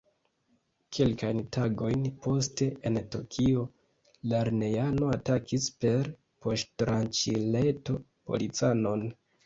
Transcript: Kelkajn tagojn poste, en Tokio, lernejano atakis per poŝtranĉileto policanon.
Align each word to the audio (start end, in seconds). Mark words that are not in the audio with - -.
Kelkajn 0.97 1.41
tagojn 1.57 2.07
poste, 2.23 2.69
en 2.91 2.97
Tokio, 3.17 3.67
lernejano 4.33 5.13
atakis 5.19 5.71
per 5.85 6.13
poŝtranĉileto 6.49 8.03
policanon. 8.31 9.11